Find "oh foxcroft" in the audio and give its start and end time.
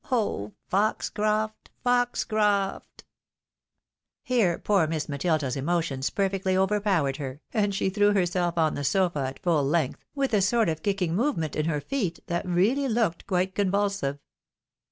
0.09-1.69